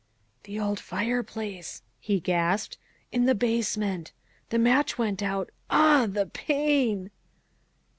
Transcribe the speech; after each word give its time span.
"The 0.45 0.59
old 0.59 0.79
fireplace," 0.79 1.83
he 1.99 2.19
gasped," 2.19 2.79
in 3.11 3.25
the 3.25 3.35
basement. 3.35 4.13
The 4.49 4.57
match 4.57 4.97
went 4.97 5.21
out 5.21 5.51
ah, 5.69 6.07
the 6.09 6.25
pain!" 6.25 7.11